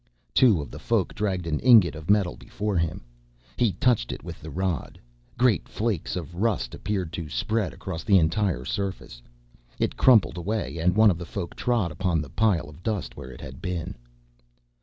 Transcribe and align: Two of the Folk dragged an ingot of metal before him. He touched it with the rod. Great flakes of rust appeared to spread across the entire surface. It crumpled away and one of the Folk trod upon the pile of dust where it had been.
Two 0.33 0.63
of 0.63 0.71
the 0.71 0.79
Folk 0.79 1.13
dragged 1.13 1.45
an 1.45 1.59
ingot 1.59 1.93
of 1.93 2.09
metal 2.09 2.35
before 2.35 2.75
him. 2.75 3.03
He 3.55 3.73
touched 3.73 4.11
it 4.11 4.23
with 4.23 4.41
the 4.41 4.49
rod. 4.49 4.99
Great 5.37 5.69
flakes 5.69 6.15
of 6.15 6.33
rust 6.33 6.73
appeared 6.73 7.13
to 7.13 7.29
spread 7.29 7.71
across 7.71 8.03
the 8.03 8.17
entire 8.17 8.65
surface. 8.65 9.21
It 9.77 9.97
crumpled 9.97 10.37
away 10.39 10.79
and 10.79 10.95
one 10.95 11.11
of 11.11 11.19
the 11.19 11.25
Folk 11.27 11.55
trod 11.55 11.91
upon 11.91 12.19
the 12.19 12.29
pile 12.31 12.67
of 12.67 12.81
dust 12.81 13.15
where 13.15 13.29
it 13.29 13.41
had 13.41 13.61
been. 13.61 13.93